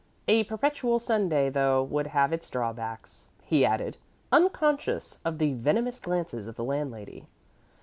[0.27, 3.97] A perpetual Sunday, though, would have its drawbacks," he added,
[4.31, 7.27] unconscious of the venomous glances of the landlady.